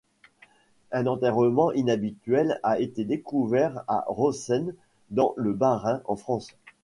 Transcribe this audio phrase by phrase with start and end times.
[0.91, 4.73] Un enterrement inhabituel a été découvert à Rosheim,
[5.11, 6.47] dans le Bas-Rhin, en France.